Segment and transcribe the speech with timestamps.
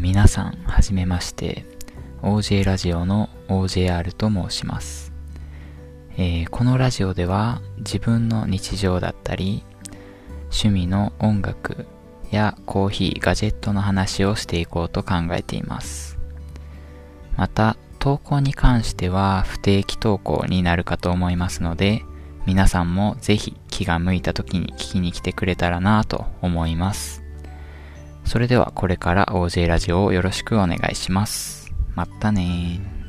[0.00, 1.66] 皆さん、はじめまして。
[2.22, 5.12] OJ ラジオの OJR と申します、
[6.16, 9.62] えー、このラジオでは自分の日常だったり、
[10.44, 11.86] 趣味の音楽
[12.30, 16.18] やコーヒー、ガジェットの話をしていこうと考えています。
[17.36, 22.04] また、投稿に関しては不定期投稿になるかと思いますので、
[22.46, 27.19] 皆さんもぜひ気が向いた時に聞きに来てくれたらなと思います。
[28.30, 31.74] それではこれから OJ ラジオをよろしくお願いします。
[31.96, 32.99] またね。